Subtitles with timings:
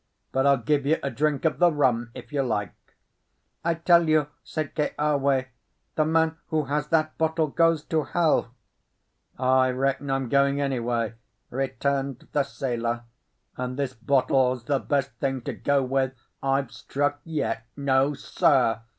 [0.31, 2.73] "But I'll give you a drink of the rum, if you like."
[3.63, 5.45] "I tell you," said Keawe,
[5.93, 8.51] "the man who has that bottle goes to hell."
[9.37, 11.13] "I reckon I'm going anyway,"
[11.51, 13.03] returned the sailor;
[13.57, 17.67] "and this bottle's the best thing to go with I've struck yet.
[17.77, 18.81] No, sir!"